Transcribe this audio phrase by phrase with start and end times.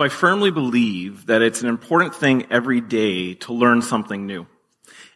[0.00, 4.46] I firmly believe that it's an important thing every day to learn something new.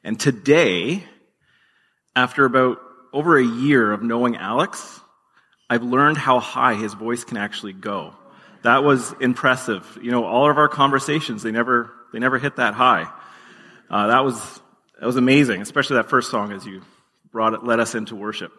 [0.03, 1.05] And today,
[2.17, 2.79] after about
[3.13, 5.01] over a year of knowing Alex,
[5.71, 8.15] I've learned how high his voice can actually go.
[8.63, 9.99] That was impressive.
[10.03, 13.09] You know, all of our conversations, they never, they never hit that high.
[13.89, 14.61] Uh, that was,
[14.99, 16.83] that was amazing, especially that first song as you
[17.31, 18.53] brought it, led us into worship.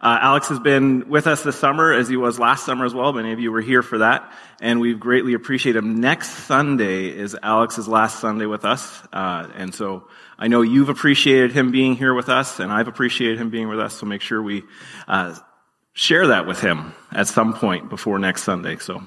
[0.00, 3.12] Uh, Alex has been with us this summer, as he was last summer as well.
[3.12, 6.00] Many of you were here for that, and we greatly appreciate him.
[6.00, 10.06] Next Sunday is Alex's last Sunday with us, uh, and so
[10.38, 13.80] I know you've appreciated him being here with us, and I've appreciated him being with
[13.80, 13.94] us.
[13.94, 14.62] So make sure we
[15.08, 15.36] uh,
[15.94, 18.76] share that with him at some point before next Sunday.
[18.76, 19.02] So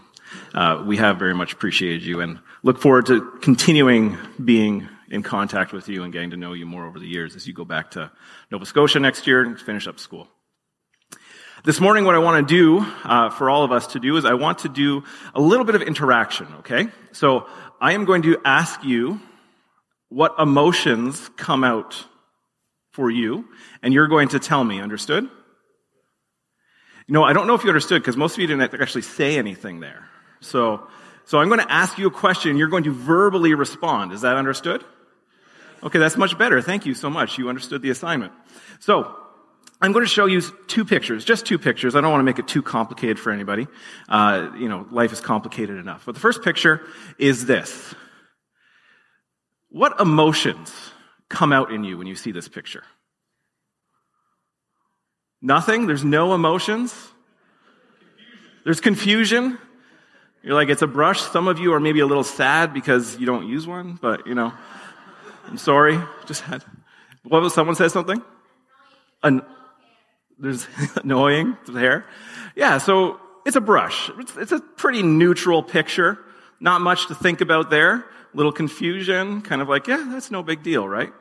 [0.53, 5.71] uh, we have very much appreciated you, and look forward to continuing being in contact
[5.71, 7.91] with you and getting to know you more over the years as you go back
[7.91, 8.11] to
[8.51, 10.27] Nova Scotia next year and finish up school.
[11.63, 14.25] This morning, what I want to do uh, for all of us to do is
[14.25, 15.03] I want to do
[15.35, 16.87] a little bit of interaction, okay?
[17.11, 17.45] So
[17.79, 19.21] I am going to ask you
[20.09, 22.03] what emotions come out
[22.93, 23.47] for you,
[23.83, 25.25] and you're going to tell me, understood?
[25.25, 29.37] You know, I don't know if you understood because most of you didn't actually say
[29.37, 30.09] anything there.
[30.39, 30.87] So,
[31.25, 34.13] so I'm going to ask you a question, you're going to verbally respond.
[34.13, 34.83] Is that understood?
[35.83, 36.59] Okay, that's much better.
[36.59, 37.37] Thank you so much.
[37.37, 38.33] You understood the assignment.
[38.79, 39.15] So,
[39.81, 41.95] I'm going to show you two pictures, just two pictures.
[41.95, 43.67] I don't want to make it too complicated for anybody.
[44.07, 46.05] Uh, you know, life is complicated enough.
[46.05, 46.81] But the first picture
[47.17, 47.95] is this.
[49.69, 50.71] What emotions
[51.29, 52.83] come out in you when you see this picture?
[55.41, 55.87] Nothing?
[55.87, 56.93] There's no emotions?
[58.63, 59.57] There's confusion?
[60.43, 61.21] You're like, it's a brush.
[61.21, 64.35] Some of you are maybe a little sad because you don't use one, but you
[64.35, 64.53] know,
[65.47, 65.99] I'm sorry.
[66.27, 66.63] Just had,
[67.23, 68.21] what was, someone said something?
[69.23, 69.41] An,
[70.41, 72.05] there's annoying the hair.
[72.55, 74.09] Yeah, so it's a brush.
[74.17, 76.19] It's, it's a pretty neutral picture.
[76.59, 78.05] Not much to think about there.
[78.33, 81.11] Little confusion, kind of like, yeah, that's no big deal, right?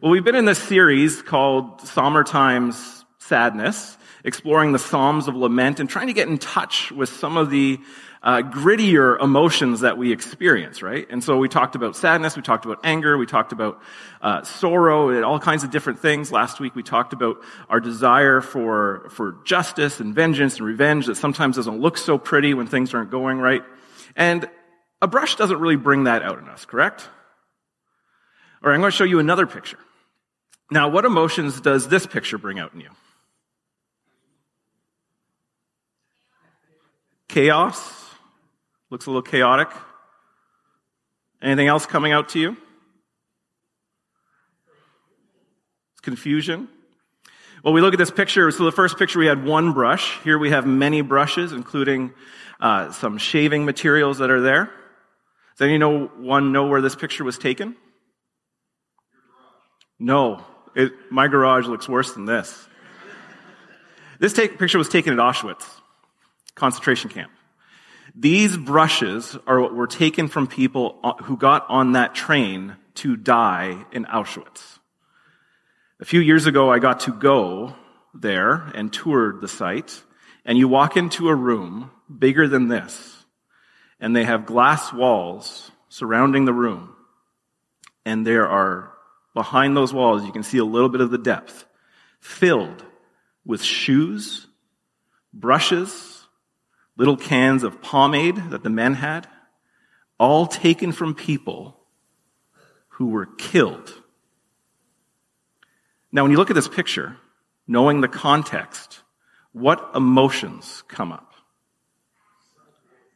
[0.00, 5.88] Well, we've been in this series called Times Sadness, exploring the Psalms of Lament and
[5.88, 7.78] trying to get in touch with some of the
[8.22, 11.06] uh, grittier emotions that we experience, right?
[11.08, 13.80] And so we talked about sadness, we talked about anger, we talked about
[14.20, 16.32] uh, sorrow, and all kinds of different things.
[16.32, 17.36] Last week we talked about
[17.68, 22.54] our desire for for justice and vengeance and revenge that sometimes doesn't look so pretty
[22.54, 23.62] when things aren't going right.
[24.16, 24.48] And
[25.00, 27.08] a brush doesn't really bring that out in us, correct?
[28.62, 29.78] All right, I'm going to show you another picture.
[30.70, 32.90] Now, what emotions does this picture bring out in you?
[37.28, 37.98] Chaos,
[38.90, 39.68] Looks a little chaotic.
[41.42, 42.56] Anything else coming out to you?
[45.92, 46.68] It's confusion.
[47.62, 48.50] Well, we look at this picture.
[48.50, 50.18] So the first picture, we had one brush.
[50.22, 52.14] Here we have many brushes, including
[52.60, 54.70] uh, some shaving materials that are there.
[55.58, 57.76] Does anyone know where this picture was taken?
[59.98, 60.44] No.
[60.74, 62.66] It, my garage looks worse than this.
[64.18, 65.66] this take, picture was taken at Auschwitz
[66.58, 67.30] concentration camp.
[68.14, 73.84] These brushes are what were taken from people who got on that train to die
[73.92, 74.78] in Auschwitz.
[76.00, 77.74] A few years ago, I got to go
[78.14, 80.02] there and toured the site,
[80.44, 83.24] and you walk into a room bigger than this,
[84.00, 86.94] and they have glass walls surrounding the room,
[88.04, 88.92] and there are,
[89.34, 91.66] behind those walls, you can see a little bit of the depth,
[92.20, 92.84] filled
[93.44, 94.46] with shoes,
[95.32, 96.17] brushes,
[96.98, 99.26] little cans of pomade that the men had,
[100.18, 101.78] all taken from people
[102.88, 103.94] who were killed.
[106.10, 107.16] Now, when you look at this picture,
[107.68, 109.00] knowing the context,
[109.52, 111.34] what emotions come up?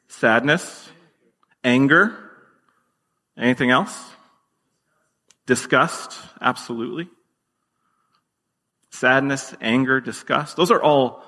[0.06, 0.91] Sadness,
[1.65, 2.16] anger,
[3.37, 4.10] anything else?
[5.47, 7.09] Disgust, absolutely.
[8.91, 10.56] Sadness, anger, disgust.
[10.56, 11.25] Those are all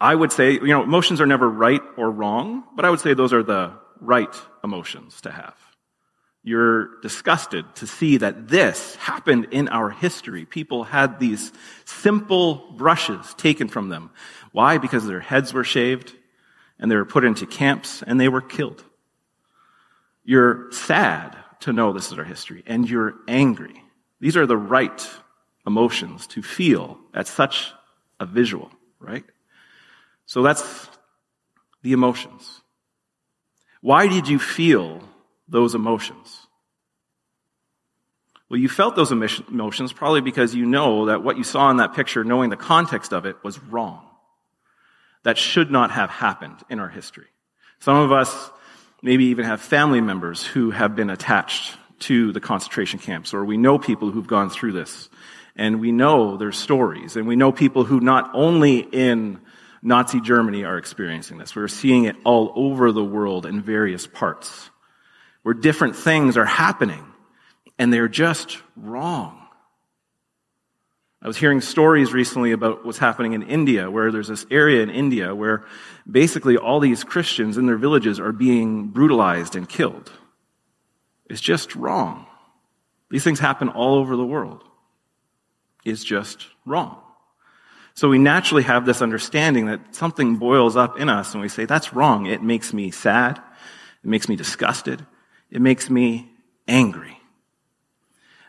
[0.00, 3.14] I would say, you know, emotions are never right or wrong, but I would say
[3.14, 4.34] those are the right
[4.64, 5.54] emotions to have.
[6.42, 10.46] You're disgusted to see that this happened in our history.
[10.46, 11.52] People had these
[11.84, 14.10] simple brushes taken from them.
[14.52, 14.78] Why?
[14.78, 16.14] Because their heads were shaved
[16.78, 18.82] and they were put into camps and they were killed.
[20.24, 23.82] You're sad to know this is our history and you're angry.
[24.18, 25.08] These are the right
[25.66, 27.70] emotions to feel at such
[28.18, 29.24] a visual, right?
[30.30, 30.62] So that's
[31.82, 32.62] the emotions.
[33.80, 35.02] Why did you feel
[35.48, 36.46] those emotions?
[38.48, 41.94] Well, you felt those emotions probably because you know that what you saw in that
[41.94, 44.06] picture, knowing the context of it, was wrong.
[45.24, 47.26] That should not have happened in our history.
[47.80, 48.50] Some of us
[49.02, 53.56] maybe even have family members who have been attached to the concentration camps, or we
[53.56, 55.08] know people who've gone through this,
[55.56, 59.40] and we know their stories, and we know people who not only in
[59.82, 64.70] Nazi Germany are experiencing this, we're seeing it all over the world in various parts,
[65.42, 67.04] where different things are happening,
[67.78, 69.40] and they're just wrong.
[71.22, 74.88] I was hearing stories recently about what's happening in India, where there's this area in
[74.88, 75.64] India where
[76.10, 80.10] basically all these Christians in their villages are being brutalized and killed.
[81.28, 82.26] It's just wrong.
[83.10, 84.64] These things happen all over the world.
[85.84, 87.02] It's just wrong.
[87.94, 91.64] So we naturally have this understanding that something boils up in us and we say,
[91.64, 92.26] that's wrong.
[92.26, 93.38] It makes me sad.
[94.02, 95.04] It makes me disgusted.
[95.50, 96.30] It makes me
[96.66, 97.18] angry.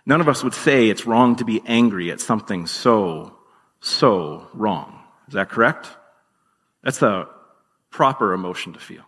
[0.05, 3.37] None of us would say it's wrong to be angry at something so,
[3.79, 4.99] so wrong.
[5.27, 5.87] Is that correct?
[6.83, 7.27] That's a
[7.89, 9.03] proper emotion to feel.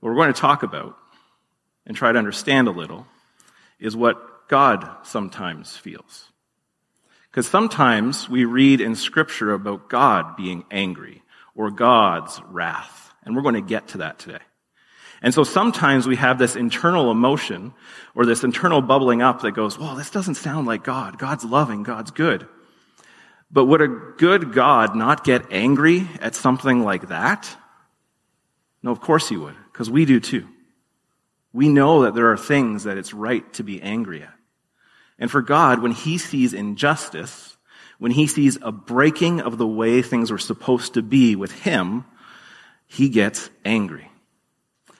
[0.00, 0.96] What we're going to talk about
[1.86, 3.06] and try to understand a little
[3.80, 6.27] is what God sometimes feels.
[7.30, 11.22] Because sometimes we read in Scripture about God being angry
[11.54, 13.12] or God's wrath.
[13.24, 14.40] And we're going to get to that today.
[15.20, 17.74] And so sometimes we have this internal emotion
[18.14, 21.18] or this internal bubbling up that goes, well, this doesn't sound like God.
[21.18, 21.82] God's loving.
[21.82, 22.48] God's good.
[23.50, 27.54] But would a good God not get angry at something like that?
[28.82, 30.46] No, of course he would, because we do too.
[31.52, 34.37] We know that there are things that it's right to be angry at.
[35.18, 37.56] And for God, when he sees injustice,
[37.98, 42.04] when he sees a breaking of the way things were supposed to be with him,
[42.86, 44.10] he gets angry.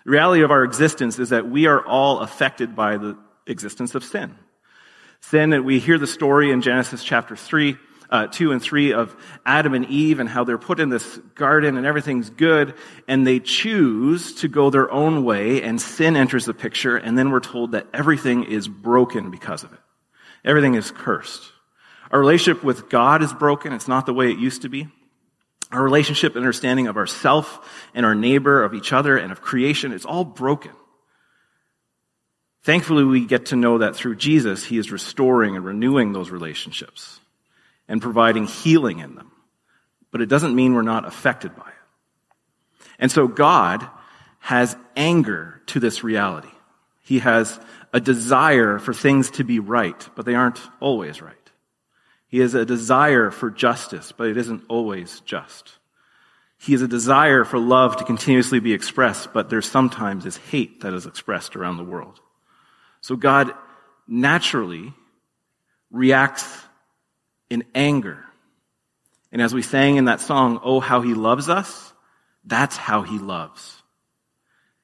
[0.04, 3.16] The reality of our existence is that we are all affected by the
[3.46, 4.34] existence of sin.
[5.20, 7.76] Sin, that we hear the story in Genesis chapter 3,
[8.10, 9.14] uh, 2 and 3 of
[9.44, 12.74] Adam and Eve and how they're put in this garden and everything's good
[13.06, 17.30] and they choose to go their own way and sin enters the picture and then
[17.30, 19.78] we're told that everything is broken because of it.
[20.48, 21.42] Everything is cursed.
[22.10, 23.74] Our relationship with God is broken.
[23.74, 24.88] It's not the way it used to be.
[25.70, 29.92] Our relationship and understanding of ourself and our neighbor, of each other, and of creation,
[29.92, 30.72] it's all broken.
[32.62, 37.20] Thankfully, we get to know that through Jesus, He is restoring and renewing those relationships
[37.86, 39.30] and providing healing in them.
[40.10, 42.84] But it doesn't mean we're not affected by it.
[42.98, 43.86] And so God
[44.38, 46.48] has anger to this reality.
[47.08, 47.58] He has
[47.94, 51.34] a desire for things to be right, but they aren't always right.
[52.26, 55.78] He has a desire for justice, but it isn't always just.
[56.58, 60.82] He has a desire for love to continuously be expressed, but there's sometimes this hate
[60.82, 62.20] that is expressed around the world.
[63.00, 63.54] So God
[64.06, 64.92] naturally
[65.90, 66.46] reacts
[67.48, 68.22] in anger.
[69.32, 71.94] And as we sang in that song, Oh, how he loves us,
[72.44, 73.77] that's how he loves.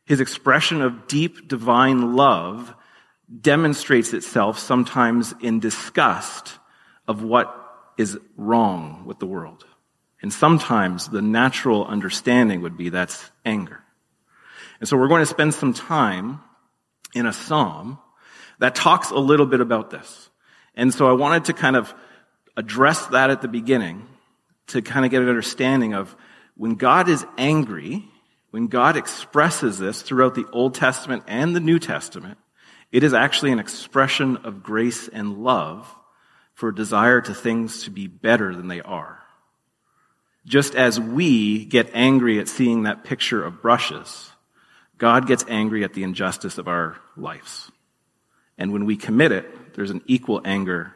[0.05, 2.75] His expression of deep divine love
[3.41, 6.59] demonstrates itself sometimes in disgust
[7.09, 7.55] of what
[7.97, 9.65] is wrong with the world.
[10.21, 13.83] And sometimes the natural understanding would be that's anger.
[14.81, 16.41] And so we're going to spend some time
[17.15, 17.99] in a psalm
[18.59, 20.31] that talks a little bit about this.
[20.75, 21.95] And so I wanted to kind of
[22.57, 24.07] address that at the beginning
[24.69, 26.15] to kind of get an understanding of
[26.57, 28.09] when God is angry,
[28.55, 32.39] when God expresses this throughout the Old Testament and the New Testament,
[32.93, 35.93] it is actually an expression of grace and love
[36.53, 39.19] for a desire to things to be better than they are.
[40.47, 44.31] Just as we get angry at seeing that picture of brushes,
[44.99, 47.73] God gets angry at the injustice of our lives.
[48.57, 50.95] And when we commit it, there's an equal anger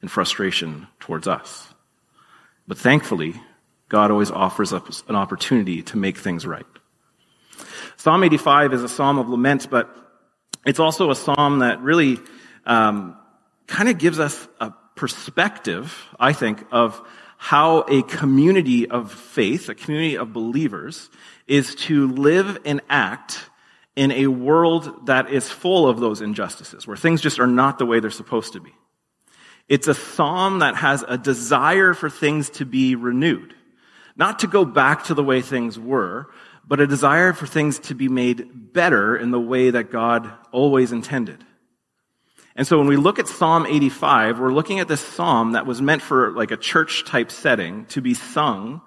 [0.00, 1.68] and frustration towards us.
[2.66, 3.34] But thankfully,
[3.90, 6.64] God always offers us an opportunity to make things right.
[7.96, 9.94] Psalm 85 is a psalm of lament, but
[10.66, 12.18] it's also a psalm that really
[12.66, 13.16] um,
[13.66, 17.00] kind of gives us a perspective, I think, of
[17.36, 21.10] how a community of faith, a community of believers,
[21.46, 23.50] is to live and act
[23.96, 27.86] in a world that is full of those injustices, where things just are not the
[27.86, 28.72] way they're supposed to be.
[29.68, 33.54] It's a psalm that has a desire for things to be renewed.
[34.16, 36.28] Not to go back to the way things were,
[36.66, 40.92] but a desire for things to be made better in the way that God always
[40.92, 41.44] intended.
[42.56, 45.82] And so when we look at Psalm 85, we're looking at this psalm that was
[45.82, 48.80] meant for like a church type setting to be sung,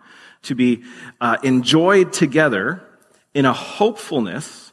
[0.44, 0.84] to be
[1.20, 2.82] uh, enjoyed together
[3.34, 4.72] in a hopefulness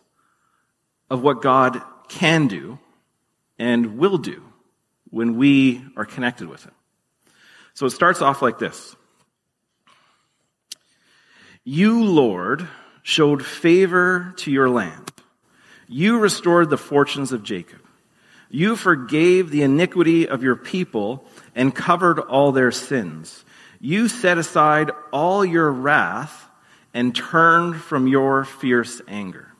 [1.10, 2.78] of what God can do
[3.58, 4.42] and will do
[5.10, 6.74] when we are connected with Him.
[7.74, 8.94] So it starts off like this.
[11.64, 12.68] You, Lord,
[13.04, 15.12] showed favor to your land.
[15.86, 17.80] You restored the fortunes of Jacob.
[18.50, 23.44] You forgave the iniquity of your people and covered all their sins.
[23.80, 26.48] You set aside all your wrath
[26.94, 29.52] and turned from your fierce anger.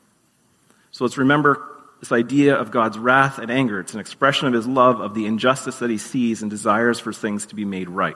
[0.91, 1.61] So let's remember
[1.99, 3.79] this idea of God's wrath and anger.
[3.79, 7.13] It's an expression of his love of the injustice that he sees and desires for
[7.13, 8.15] things to be made right.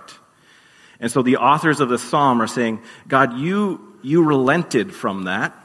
[0.99, 5.55] And so the authors of the psalm are saying, God, you, you relented from that.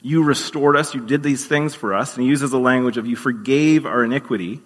[0.00, 0.94] You restored us.
[0.94, 2.14] You did these things for us.
[2.14, 4.60] And he uses the language of you forgave our iniquity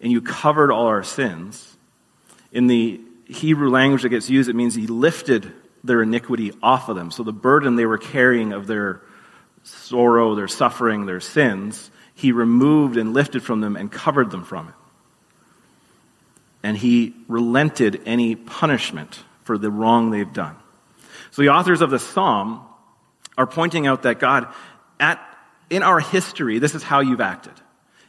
[0.00, 1.76] and you covered all our sins.
[2.52, 5.52] In the Hebrew language that gets used, it means he lifted
[5.84, 7.10] their iniquity off of them.
[7.10, 9.02] So the burden they were carrying of their
[9.62, 14.68] sorrow, their suffering, their sins, he removed and lifted from them and covered them from
[14.68, 14.74] it.
[16.62, 20.56] And he relented any punishment for the wrong they've done.
[21.30, 22.64] So the authors of the psalm
[23.38, 24.52] are pointing out that God,
[24.98, 25.20] at,
[25.68, 27.54] in our history, this is how you've acted.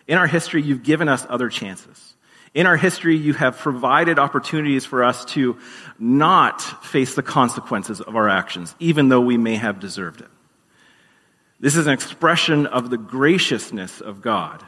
[0.07, 2.15] In our history, you've given us other chances.
[2.53, 5.57] In our history, you have provided opportunities for us to
[5.97, 10.27] not face the consequences of our actions, even though we may have deserved it.
[11.61, 14.65] This is an expression of the graciousness of God.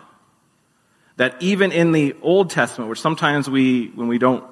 [1.17, 4.45] That even in the Old Testament, which sometimes we, when we don't,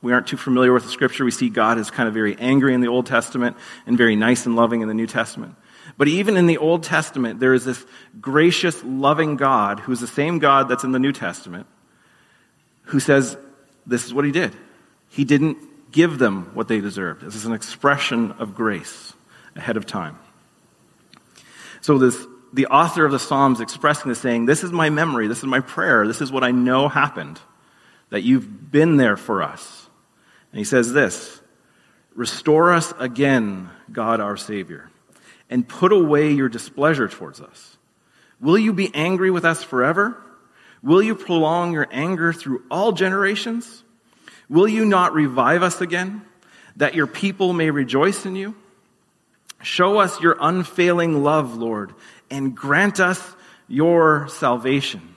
[0.00, 2.74] we aren't too familiar with the scripture, we see God as kind of very angry
[2.74, 5.56] in the Old Testament and very nice and loving in the New Testament.
[5.96, 7.84] But even in the Old Testament, there is this
[8.20, 11.66] gracious, loving God who is the same God that's in the New Testament,
[12.82, 13.36] who says,
[13.86, 14.54] this is what he did.
[15.08, 15.58] He didn't
[15.90, 17.22] give them what they deserved.
[17.22, 19.14] This is an expression of grace
[19.56, 20.18] ahead of time.
[21.80, 25.38] So this, the author of the Psalms expressing this saying, this is my memory, this
[25.38, 27.40] is my prayer, this is what I know happened,
[28.10, 29.87] that you've been there for us.
[30.52, 31.40] And he says this,
[32.14, 34.90] restore us again, God our Savior,
[35.50, 37.76] and put away your displeasure towards us.
[38.40, 40.22] Will you be angry with us forever?
[40.82, 43.82] Will you prolong your anger through all generations?
[44.48, 46.22] Will you not revive us again,
[46.76, 48.54] that your people may rejoice in you?
[49.62, 51.92] Show us your unfailing love, Lord,
[52.30, 53.20] and grant us
[53.66, 55.16] your salvation.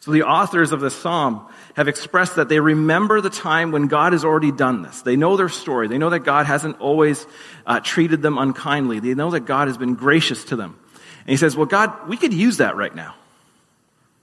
[0.00, 4.14] So the authors of the psalm have expressed that they remember the time when God
[4.14, 5.02] has already done this.
[5.02, 5.88] They know their story.
[5.88, 7.26] They know that God hasn't always
[7.66, 8.98] uh, treated them unkindly.
[8.98, 10.78] They know that God has been gracious to them.
[10.94, 13.14] And he says, well, God, we could use that right now.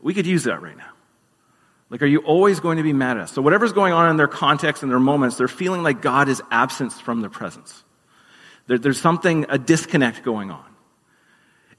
[0.01, 0.89] We could use that right now.
[1.91, 3.31] Like, are you always going to be mad at us?
[3.31, 6.41] So whatever's going on in their context and their moments, they're feeling like God is
[6.49, 7.83] absent from their presence.
[8.65, 10.65] There, there's something, a disconnect going on.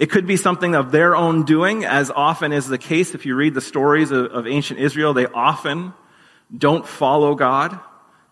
[0.04, 3.34] It could be something of their own doing, as often is the case if you
[3.34, 5.14] read the stories of, of ancient Israel.
[5.14, 5.94] They often
[6.54, 7.80] don't follow God.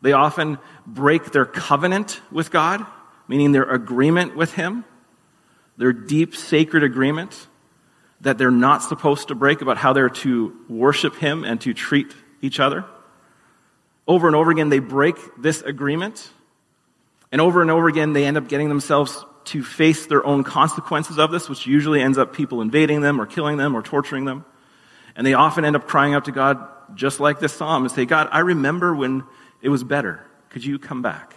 [0.03, 2.85] They often break their covenant with God,
[3.27, 4.85] meaning their agreement with Him,
[5.79, 7.47] their deep sacred agreement
[8.21, 12.15] that they're not supposed to break about how they're to worship Him and to treat
[12.43, 12.85] each other.
[14.07, 16.29] Over and over again, they break this agreement
[17.33, 21.19] and over and over again, they end up getting themselves to face their own consequences
[21.19, 24.45] of this, which usually ends up people invading them or killing them or torturing them.
[25.17, 26.59] And they often end up crying out to God,
[26.95, 29.25] just like this psalm, and say, God, I remember when
[29.61, 30.25] it was better.
[30.51, 31.37] Could you come back?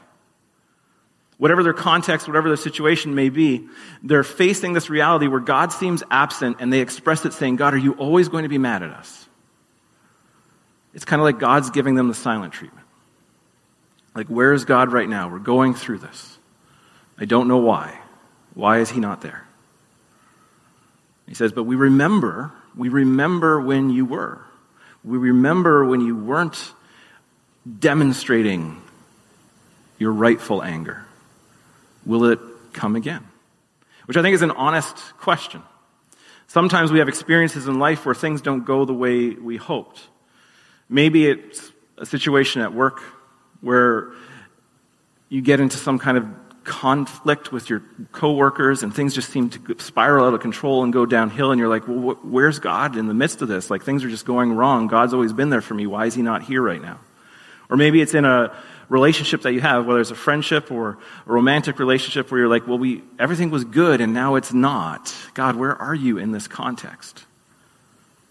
[1.37, 3.67] Whatever their context, whatever their situation may be,
[4.01, 7.77] they're facing this reality where God seems absent and they express it saying, God, are
[7.77, 9.27] you always going to be mad at us?
[10.93, 12.87] It's kind of like God's giving them the silent treatment.
[14.15, 15.29] Like, where is God right now?
[15.29, 16.34] We're going through this.
[17.17, 17.99] I don't know why.
[18.53, 19.45] Why is he not there?
[21.27, 24.41] He says, but we remember, we remember when you were.
[25.03, 26.73] We remember when you weren't
[27.79, 28.81] demonstrating
[29.97, 31.05] your rightful anger.
[32.05, 32.39] Will it
[32.73, 33.25] come again?
[34.05, 35.63] Which I think is an honest question.
[36.47, 40.01] Sometimes we have experiences in life where things don't go the way we hoped.
[40.89, 43.01] Maybe it's a situation at work
[43.61, 44.11] where
[45.29, 46.27] you get into some kind of
[46.65, 47.81] conflict with your
[48.11, 51.69] coworkers and things just seem to spiral out of control and go downhill and you're
[51.69, 53.69] like well wh- where's god in the midst of this?
[53.69, 54.87] Like things are just going wrong.
[54.87, 55.87] God's always been there for me.
[55.87, 56.99] Why is he not here right now?
[57.69, 58.55] Or maybe it's in a
[58.89, 62.67] relationship that you have whether it's a friendship or a romantic relationship where you're like
[62.67, 65.13] well we everything was good and now it's not.
[65.33, 67.25] God where are you in this context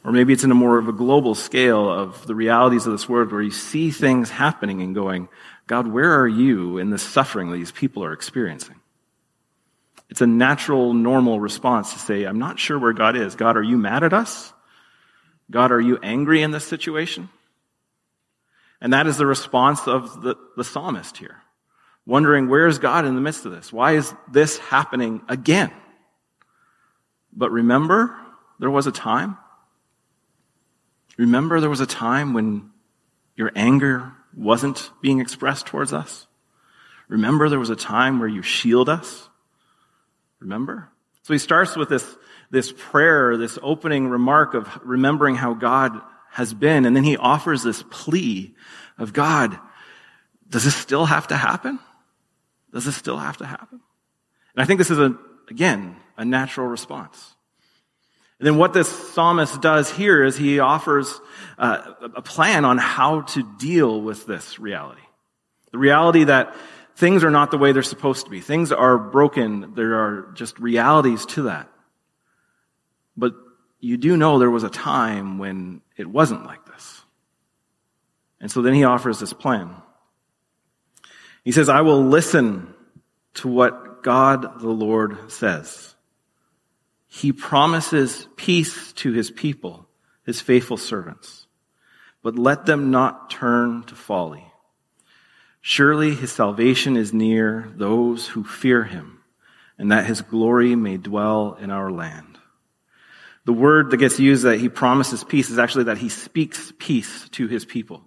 [0.04, 3.08] or maybe it's in a more of a global scale of the realities of this
[3.08, 5.28] world where you see things happening and going,
[5.66, 8.76] God, where are you in the suffering these people are experiencing?
[10.11, 13.34] It's a natural, normal response to say, I'm not sure where God is.
[13.34, 14.52] God, are you mad at us?
[15.50, 17.30] God, are you angry in this situation?
[18.80, 21.37] And that is the response of the, the psalmist here.
[22.06, 23.73] Wondering, where is God in the midst of this?
[23.73, 25.73] Why is this happening again?
[27.32, 28.14] But remember,
[28.58, 29.38] there was a time.
[31.16, 32.71] Remember, there was a time when
[33.37, 36.26] your anger wasn't being expressed towards us.
[37.09, 39.28] Remember, there was a time where you shield us.
[40.40, 40.88] Remember?
[41.23, 42.16] So he starts with this,
[42.50, 47.62] this prayer, this opening remark of remembering how God has been, and then he offers
[47.62, 48.54] this plea
[48.99, 49.59] of God,
[50.49, 51.78] does this still have to happen?
[52.73, 53.80] Does this still have to happen?
[54.54, 55.16] And I think this is a,
[55.49, 57.35] again, a natural response.
[58.44, 61.18] And then what this psalmist does here is he offers
[61.56, 65.00] uh, a plan on how to deal with this reality.
[65.72, 66.54] The reality that
[66.94, 68.42] things are not the way they're supposed to be.
[68.42, 69.72] Things are broken.
[69.74, 71.70] There are just realities to that.
[73.16, 73.32] But
[73.80, 77.00] you do know there was a time when it wasn't like this.
[78.42, 79.74] And so then he offers this plan.
[81.44, 82.74] He says, I will listen
[83.36, 85.93] to what God the Lord says.
[87.16, 89.87] He promises peace to his people,
[90.26, 91.47] his faithful servants,
[92.25, 94.44] but let them not turn to folly.
[95.61, 99.21] Surely his salvation is near those who fear him,
[99.78, 102.37] and that his glory may dwell in our land.
[103.44, 107.28] The word that gets used that he promises peace is actually that he speaks peace
[107.30, 108.02] to his people.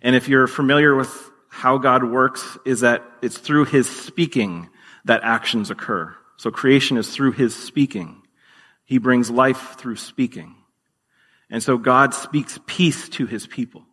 [0.00, 1.10] And if you're familiar with
[1.48, 4.68] how God works, is that it's through his speaking
[5.06, 6.14] that actions occur.
[6.36, 8.22] So creation is through his speaking.
[8.88, 10.54] He brings life through speaking.
[11.50, 13.84] And so God speaks peace to his people.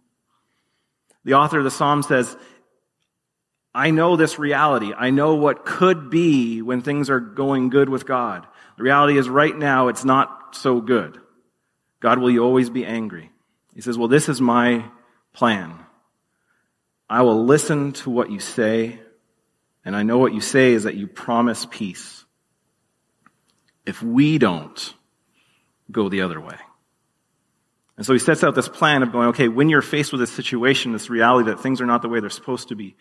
[1.25, 2.37] The author of the psalm says,
[3.73, 4.93] I know this reality.
[4.97, 8.47] I know what could be when things are going good with God.
[8.77, 11.19] The reality is right now it's not so good.
[11.99, 13.31] God, will you always be angry?
[13.73, 14.85] He says, well, this is my
[15.33, 15.77] plan.
[17.09, 19.01] I will listen to what you say,
[19.83, 22.24] and I know what you say is that you promise peace
[23.85, 24.93] if we don't
[25.91, 26.57] go the other way.
[27.97, 30.31] And so he sets out this plan of going, okay, when you're faced with this
[30.31, 32.95] situation, this reality that things are not the way they're supposed to be,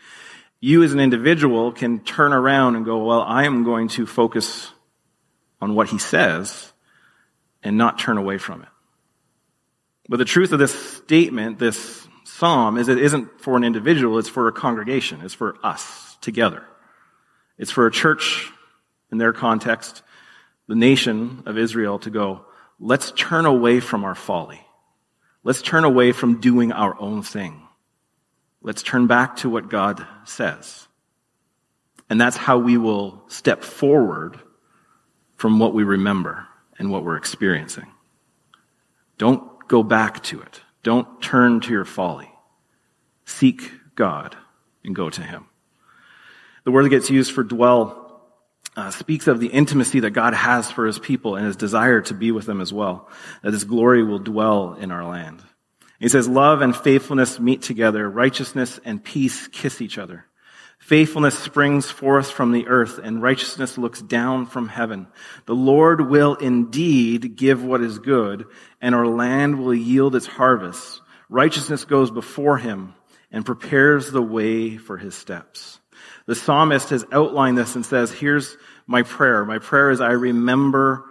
[0.61, 4.71] you as an individual can turn around and go, well, I am going to focus
[5.61, 6.73] on what he says
[7.63, 8.69] and not turn away from it.
[10.09, 14.29] But the truth of this statement, this psalm, is it isn't for an individual, it's
[14.29, 15.23] for a congregation.
[15.23, 16.63] It's for us together.
[17.59, 18.51] It's for a church
[19.11, 20.03] in their context
[20.67, 22.47] the nation of Israel to go,
[22.79, 24.61] let's turn away from our folly.
[25.43, 27.61] Let's turn away from doing our own thing.
[28.63, 30.89] Let's turn back to what God says.
[32.09, 34.39] And that's how we will step forward
[35.37, 36.47] from what we remember
[36.79, 37.87] and what we're experiencing.
[39.19, 40.61] Don't go back to it.
[40.83, 42.31] Don't turn to your folly.
[43.25, 44.37] Seek God
[44.85, 45.47] and go to Him.
[46.65, 48.04] The word that gets used for dwell
[48.77, 52.15] uh, speaks of the intimacy that God has for his people and his desire to
[52.15, 53.09] be with them as well,
[53.43, 55.43] that his glory will dwell in our land.
[56.01, 60.27] He says, love and faithfulness meet together, righteousness and peace kiss each other.
[60.79, 65.07] Faithfulness springs forth from the earth and righteousness looks down from heaven.
[65.47, 68.45] The Lord will indeed give what is good
[68.83, 71.01] and our land will yield its harvest.
[71.31, 72.95] Righteousness goes before him
[73.31, 75.81] and prepares the way for his steps.
[76.27, 79.45] The psalmist has outlined this and says, here's my prayer.
[79.45, 81.05] My prayer is I remember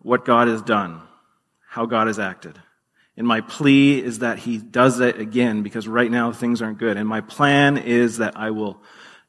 [0.00, 1.00] what God has done,
[1.68, 2.58] how God has acted.
[3.16, 6.96] And my plea is that he does it again because right now things aren't good.
[6.96, 8.82] And my plan is that I will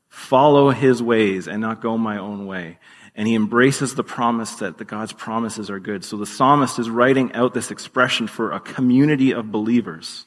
[0.08, 2.78] follow his ways and not go my own way.
[3.16, 6.06] And he embraces the promise that the God's promises are good.
[6.06, 10.26] So the psalmist is writing out this expression for a community of believers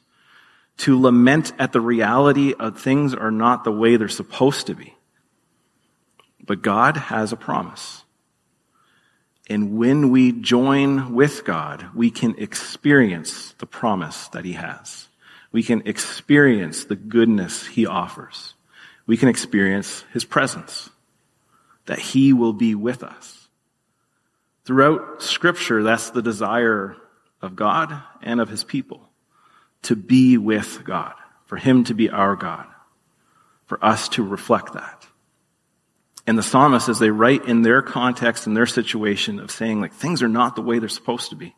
[0.78, 4.94] to lament at the reality of things are not the way they're supposed to be.
[6.44, 8.04] But God has a promise.
[9.48, 15.08] And when we join with God, we can experience the promise that He has.
[15.52, 18.54] We can experience the goodness He offers.
[19.06, 20.90] We can experience His presence,
[21.86, 23.48] that He will be with us.
[24.64, 26.96] Throughout Scripture, that's the desire
[27.42, 29.08] of God and of His people
[29.84, 31.14] to be with God,
[31.46, 32.66] for Him to be our God,
[33.66, 35.06] for us to reflect that.
[36.26, 39.92] And the psalmists, as they write in their context and their situation of saying, like,
[39.92, 41.54] things are not the way they're supposed to be.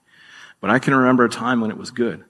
[0.61, 2.25] But I can remember a time when it was good.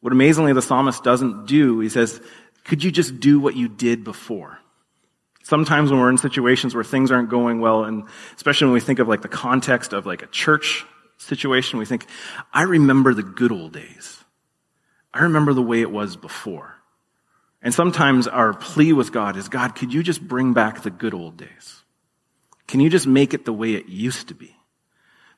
[0.00, 2.20] What amazingly the psalmist doesn't do, he says,
[2.64, 4.58] could you just do what you did before?
[5.42, 8.04] Sometimes when we're in situations where things aren't going well, and
[8.36, 10.84] especially when we think of like the context of like a church
[11.16, 12.06] situation, we think,
[12.52, 14.19] I remember the good old days.
[15.12, 16.76] I remember the way it was before.
[17.62, 21.14] And sometimes our plea with God is, God, could you just bring back the good
[21.14, 21.82] old days?
[22.66, 24.56] Can you just make it the way it used to be?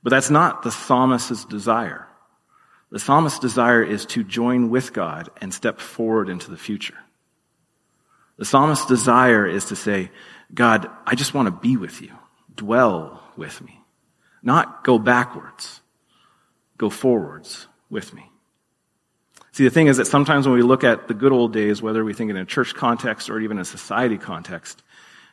[0.02, 2.06] But that's not the psalmist's desire.
[2.90, 6.98] The psalmist's desire is to join with God and step forward into the future.
[8.36, 10.10] The psalmist's desire is to say,
[10.52, 12.12] God, I just want to be with you.
[12.54, 13.80] Dwell with me.
[14.42, 15.80] Not go backwards.
[16.76, 18.31] Go forwards with me.
[19.52, 22.02] See, the thing is that sometimes when we look at the good old days, whether
[22.04, 24.82] we think in a church context or even a society context,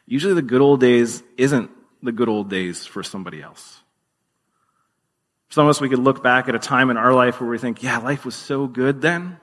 [0.05, 1.71] usually the good old days isn't
[2.03, 3.81] the good old days for somebody else.
[5.51, 7.57] Some of us, we could look back at a time in our life where we
[7.57, 9.37] think, yeah, life was so good then.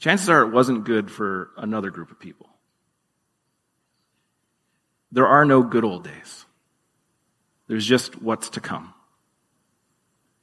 [0.00, 2.48] Chances are it wasn't good for another group of people.
[5.12, 6.44] There are no good old days.
[7.68, 8.92] There's just what's to come.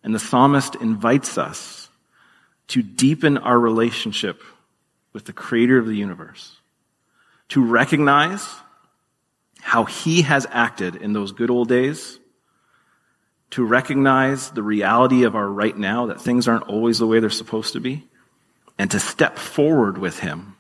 [0.04, 1.85] And the psalmist invites us
[2.68, 4.42] to deepen our relationship
[5.14, 6.58] with the creator of the universe,
[7.50, 8.46] to recognize
[9.62, 12.20] how he has acted in those good old days,
[13.52, 17.30] to recognize the reality of our right now, that things aren't always the way they're
[17.30, 18.06] supposed to be,
[18.78, 20.56] and to step forward with him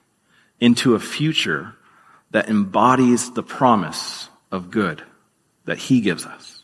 [0.60, 1.76] into a future
[2.32, 5.04] that embodies the promise of good
[5.66, 6.55] that he gives us.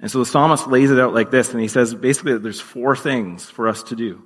[0.00, 2.60] And so the psalmist lays it out like this, and he says basically that there's
[2.60, 4.22] four things for us to do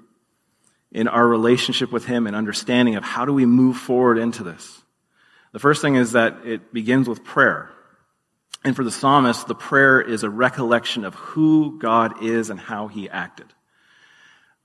[0.91, 4.83] in our relationship with him and understanding of how do we move forward into this.
[5.53, 7.71] The first thing is that it begins with prayer.
[8.65, 12.89] And for the psalmist, the prayer is a recollection of who God is and how
[12.89, 13.47] he acted.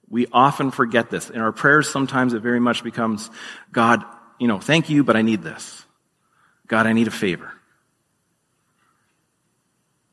[0.09, 1.29] We often forget this.
[1.29, 3.29] In our prayers, sometimes it very much becomes,
[3.71, 4.03] God,
[4.39, 5.85] you know, thank you, but I need this.
[6.67, 7.51] God, I need a favor.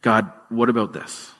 [0.04, 1.32] God, what about this?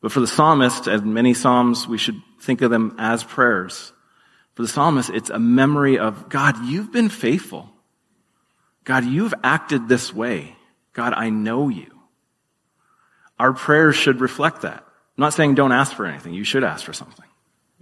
[0.00, 3.92] But for the psalmist, and many psalms, we should think of them as prayers.
[4.54, 7.68] For the psalmist, it's a memory of, God, you've been faithful.
[8.84, 10.56] God, you've acted this way.
[10.94, 12.00] God, I know you.
[13.38, 14.78] Our prayers should reflect that.
[14.78, 16.32] I'm not saying don't ask for anything.
[16.32, 17.26] You should ask for something.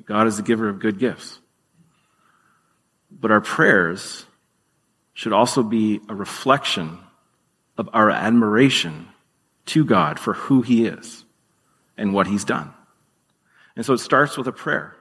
[0.04, 1.38] God is the giver of good gifts.
[3.08, 4.26] But our prayers
[5.12, 6.98] should also be a reflection
[7.78, 9.10] of our admiration
[9.66, 11.24] to God for who He is
[11.96, 12.72] and what He's done.
[13.76, 14.96] And so it starts with a prayer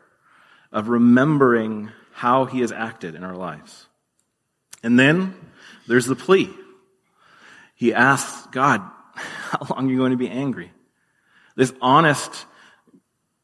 [0.71, 3.87] of remembering how He has acted in our lives.
[4.83, 5.35] And then
[5.87, 6.49] there's the plea.
[7.75, 8.81] He asks God,
[9.15, 10.71] how long are you going to be angry?
[11.55, 12.45] This honest,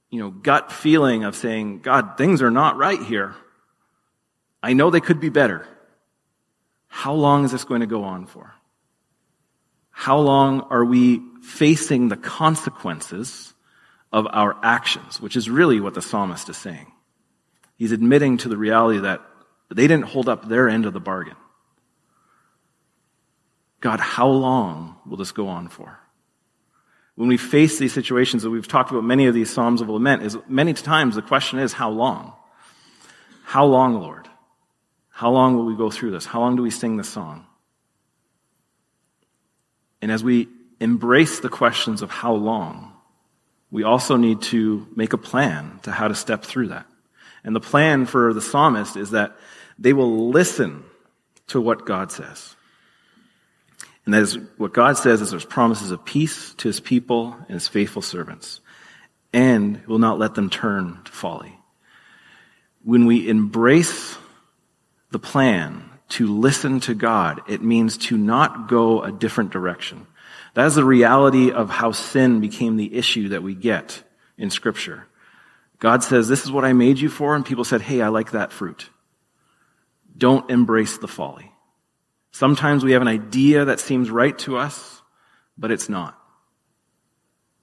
[0.09, 3.35] you know, gut feeling of saying, God, things are not right here.
[4.61, 5.67] I know they could be better.
[6.87, 8.53] How long is this going to go on for?
[9.99, 13.53] How long are we facing the consequences
[14.11, 16.91] of our actions, which is really what the psalmist is saying.
[17.75, 19.21] He's admitting to the reality that
[19.69, 21.35] they didn't hold up their end of the bargain.
[23.81, 25.99] God, how long will this go on for?
[27.15, 30.23] When we face these situations that we've talked about many of these Psalms of lament,
[30.23, 32.33] is many times the question is, how long?
[33.43, 34.27] How long, Lord?
[35.09, 36.25] How long will we go through this?
[36.25, 37.45] How long do we sing this song?
[40.01, 40.47] And as we
[40.79, 42.93] embrace the questions of how long,
[43.71, 46.85] we also need to make a plan to how to step through that.
[47.43, 49.35] And the plan for the psalmist is that
[49.77, 50.83] they will listen
[51.47, 52.55] to what God says.
[54.05, 57.49] And that is what God says is there's promises of peace to his people and
[57.49, 58.59] his faithful servants,
[59.33, 61.55] and will not let them turn to folly.
[62.83, 64.17] When we embrace
[65.11, 70.07] the plan to listen to God, it means to not go a different direction.
[70.55, 74.03] That is the reality of how sin became the issue that we get
[74.37, 75.05] in Scripture.
[75.77, 78.31] God says, This is what I made you for, and people said, Hey, I like
[78.31, 78.89] that fruit.
[80.17, 81.51] Don't embrace the folly.
[82.31, 85.01] Sometimes we have an idea that seems right to us,
[85.57, 86.19] but it's not.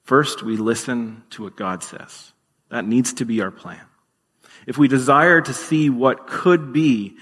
[0.04, 2.32] First, we listen to what God says.
[2.70, 3.80] That needs to be our plan.
[4.66, 7.16] If we desire to see what could be,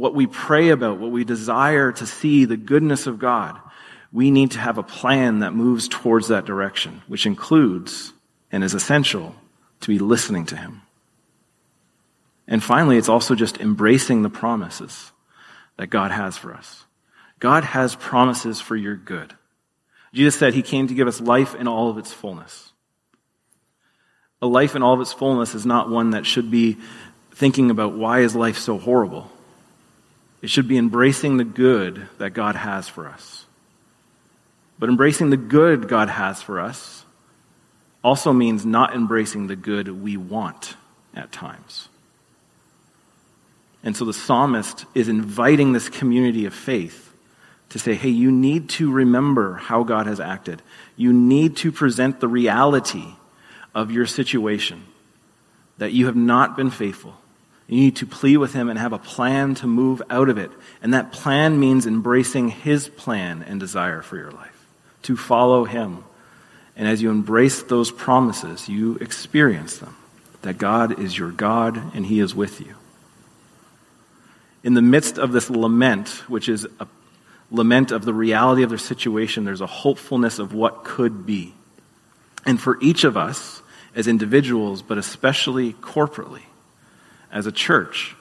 [0.00, 3.60] what we pray about, what we desire to see, the goodness of God,
[4.10, 8.14] we need to have a plan that moves towards that direction, which includes
[8.50, 9.34] and is essential
[9.80, 10.80] to be listening to Him.
[12.48, 15.12] And finally, it's also just embracing the promises
[15.76, 16.86] that God has for us.
[17.38, 19.34] God has promises for your good.
[20.14, 22.72] Jesus said He came to give us life in all of its fullness.
[24.40, 26.78] A life in all of its fullness is not one that should be
[27.32, 29.30] thinking about why is life so horrible.
[30.42, 33.44] It should be embracing the good that God has for us.
[34.78, 37.04] But embracing the good God has for us
[38.02, 40.74] also means not embracing the good we want
[41.14, 41.88] at times.
[43.82, 47.12] And so the psalmist is inviting this community of faith
[47.70, 50.62] to say, hey, you need to remember how God has acted.
[50.96, 53.04] You need to present the reality
[53.74, 54.84] of your situation,
[55.78, 57.19] that you have not been faithful.
[57.70, 60.50] You need to plead with Him and have a plan to move out of it.
[60.82, 64.66] And that plan means embracing His plan and desire for your life,
[65.02, 66.02] to follow Him.
[66.74, 69.94] And as you embrace those promises, you experience them,
[70.42, 72.74] that God is your God and He is with you.
[74.64, 76.88] In the midst of this lament, which is a
[77.52, 81.54] lament of the reality of their situation, there's a hopefulness of what could be.
[82.44, 83.62] And for each of us,
[83.94, 86.42] as individuals, but especially corporately,
[87.32, 88.14] as a church,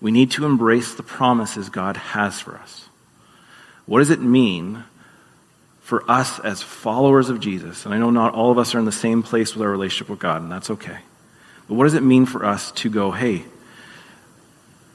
[0.00, 2.88] we need to embrace the promises God has for us.
[3.86, 4.84] What does it mean
[5.80, 7.84] for us as followers of Jesus?
[7.84, 10.08] And I know not all of us are in the same place with our relationship
[10.08, 10.98] with God, and that's okay.
[11.68, 13.44] But what does it mean for us to go, hey,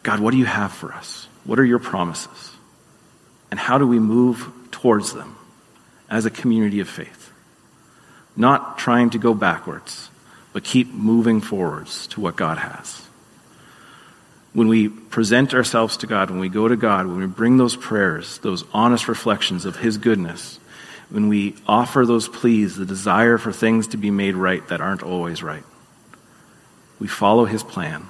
[0.03, 1.27] God, what do you have for us?
[1.43, 2.51] What are your promises?
[3.51, 5.35] And how do we move towards them
[6.09, 7.31] as a community of faith?
[8.35, 10.09] Not trying to go backwards,
[10.53, 13.01] but keep moving forwards to what God has.
[14.53, 17.75] When we present ourselves to God, when we go to God, when we bring those
[17.75, 20.59] prayers, those honest reflections of His goodness,
[21.09, 25.03] when we offer those pleas, the desire for things to be made right that aren't
[25.03, 25.63] always right,
[26.99, 28.07] we follow His plan.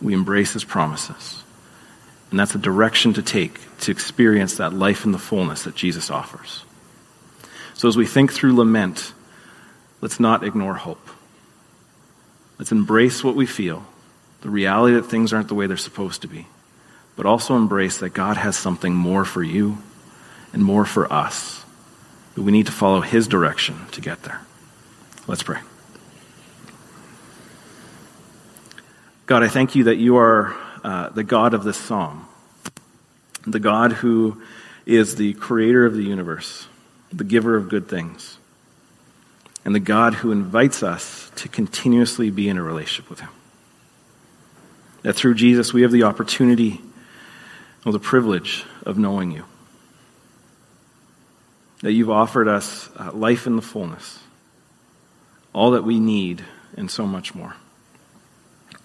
[0.00, 1.42] We embrace His promises.
[2.30, 6.10] And that's a direction to take to experience that life in the fullness that Jesus
[6.10, 6.64] offers.
[7.74, 9.12] So as we think through lament,
[10.00, 11.08] let's not ignore hope.
[12.58, 13.86] Let's embrace what we feel,
[14.40, 16.46] the reality that things aren't the way they're supposed to be,
[17.16, 19.78] but also embrace that God has something more for you
[20.52, 21.64] and more for us.
[22.34, 24.40] But we need to follow His direction to get there.
[25.26, 25.58] Let's pray.
[29.26, 32.26] God, I thank you that you are uh, the God of this psalm,
[33.46, 34.40] the God who
[34.86, 36.66] is the creator of the universe,
[37.12, 38.38] the giver of good things,
[39.64, 43.28] and the God who invites us to continuously be in a relationship with Him.
[45.02, 46.80] That through Jesus we have the opportunity
[47.84, 49.44] or the privilege of knowing you.
[51.82, 54.18] That you've offered us uh, life in the fullness,
[55.52, 56.44] all that we need,
[56.76, 57.54] and so much more.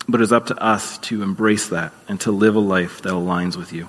[0.07, 3.55] But it's up to us to embrace that and to live a life that aligns
[3.55, 3.87] with you.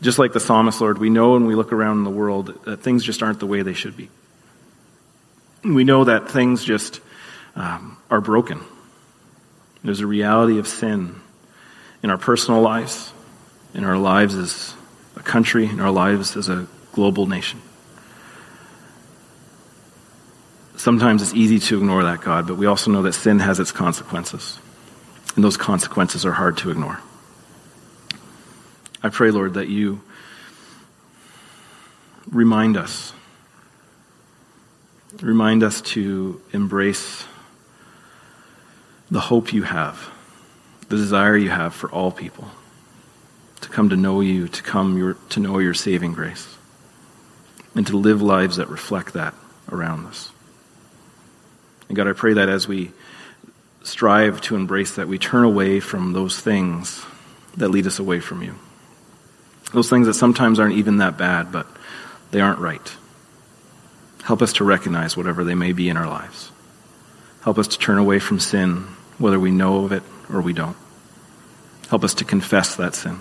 [0.00, 2.82] Just like the psalmist, Lord, we know when we look around in the world that
[2.82, 4.08] things just aren't the way they should be.
[5.64, 7.00] We know that things just
[7.56, 8.60] um, are broken.
[9.84, 11.20] There's a reality of sin
[12.02, 13.12] in our personal lives,
[13.74, 14.74] in our lives as
[15.16, 17.60] a country, in our lives as a global nation.
[20.76, 23.72] Sometimes it's easy to ignore that, God, but we also know that sin has its
[23.72, 24.58] consequences.
[25.34, 27.00] And those consequences are hard to ignore.
[29.02, 30.00] I pray, Lord, that you
[32.30, 33.12] remind us.
[35.20, 37.24] Remind us to embrace
[39.10, 40.10] the hope you have,
[40.88, 42.48] the desire you have for all people
[43.60, 46.56] to come to know you, to come your, to know your saving grace,
[47.74, 49.34] and to live lives that reflect that
[49.70, 50.30] around us.
[51.88, 52.92] And God, I pray that as we
[53.82, 57.04] strive to embrace that, we turn away from those things
[57.56, 58.54] that lead us away from you.
[59.72, 61.66] Those things that sometimes aren't even that bad, but
[62.30, 62.96] they aren't right.
[64.22, 66.50] Help us to recognize whatever they may be in our lives.
[67.42, 68.86] Help us to turn away from sin,
[69.18, 70.02] whether we know of it
[70.32, 70.76] or we don't.
[71.88, 73.20] Help us to confess that sin.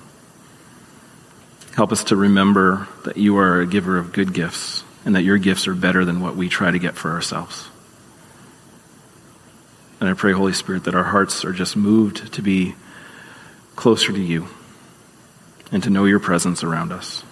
[1.76, 5.38] Help us to remember that you are a giver of good gifts and that your
[5.38, 7.70] gifts are better than what we try to get for ourselves.
[10.00, 12.76] And I pray, Holy Spirit, that our hearts are just moved to be
[13.76, 14.48] closer to you
[15.72, 17.24] and to know your presence around us.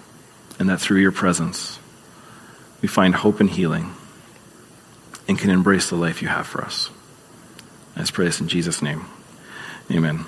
[0.58, 1.78] And that through your presence,
[2.80, 3.92] we find hope and healing
[5.28, 6.90] and can embrace the life you have for us.
[7.96, 9.06] Just pray this in Jesus' name.
[9.90, 10.26] Amen.